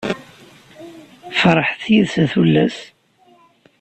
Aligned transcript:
Ferḥet 1.39 1.83
yid-s, 1.93 2.15
a 2.23 2.25
tullas! 2.31 2.77